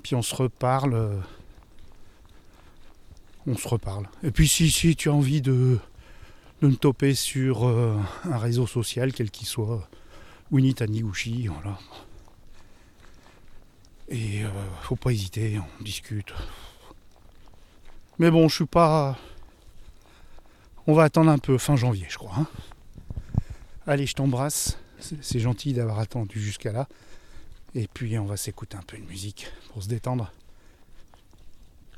Puis 0.03 0.15
on 0.15 0.23
se 0.23 0.35
reparle. 0.35 1.23
On 3.47 3.57
se 3.57 3.69
reparle. 3.69 4.09
Et 4.23 4.31
puis 4.31 4.49
si, 4.49 4.71
si 4.71 4.97
tu 4.97 5.09
as 5.09 5.13
envie 5.13 5.41
de, 5.41 5.79
me 6.63 6.75
toper 6.75 7.15
sur 7.15 7.67
euh, 7.67 7.97
un 8.25 8.39
réseau 8.39 8.67
social, 8.67 9.13
quel 9.13 9.31
qu'il 9.31 9.47
soit, 9.47 9.89
Winnie 10.51 10.75
Taniguchi, 10.75 11.47
voilà. 11.47 11.79
Et 14.09 14.45
euh, 14.45 14.49
faut 14.83 14.97
pas 14.97 15.13
hésiter, 15.13 15.59
on 15.59 15.83
discute. 15.83 16.33
Mais 18.21 18.31
bon, 18.31 18.51
je 18.51 18.55
suis 18.57 18.67
pas. 18.67 19.19
On 20.87 20.93
va 20.93 21.05
attendre 21.05 21.31
un 21.31 21.39
peu, 21.39 21.57
fin 21.57 21.75
janvier, 21.75 22.07
je 22.11 22.19
crois. 22.19 22.35
Hein. 22.37 22.47
Allez, 23.87 24.05
je 24.05 24.13
t'embrasse. 24.13 24.77
C'est 25.23 25.41
gentil 25.41 25.73
d'avoir 25.73 26.01
attendu 26.01 26.39
jusqu'à 26.39 26.71
là. 26.71 26.87
Et 27.75 27.89
puis, 27.89 28.19
on 28.19 28.27
va 28.27 28.37
s'écouter 28.37 28.77
un 28.77 28.83
peu 28.83 28.99
de 28.99 29.05
musique 29.05 29.51
pour 29.73 29.83
se 29.83 29.89
détendre. 29.89 30.31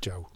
Ciao. 0.00 0.28